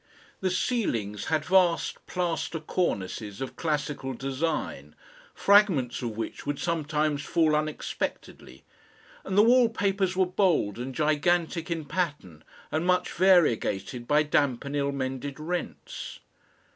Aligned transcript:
The 0.39 0.49
ceilings 0.49 1.25
had 1.25 1.45
vast 1.45 2.07
plaster 2.07 2.59
cornices 2.59 3.39
of 3.39 3.55
classical 3.55 4.15
design, 4.15 4.95
fragments 5.35 6.01
of 6.01 6.17
which 6.17 6.43
would 6.43 6.57
sometimes 6.57 7.23
fall 7.23 7.55
unexpectedly, 7.55 8.63
and 9.23 9.37
the 9.37 9.43
wall 9.43 9.69
papers 9.69 10.17
were 10.17 10.25
bold 10.25 10.79
and 10.79 10.95
gigantic 10.95 11.69
in 11.69 11.85
pattern 11.85 12.43
and 12.71 12.83
much 12.83 13.11
variegated 13.11 14.07
by 14.07 14.23
damp 14.23 14.65
and 14.65 14.75
ill 14.75 14.91
mended 14.91 15.39
rents. 15.39 16.19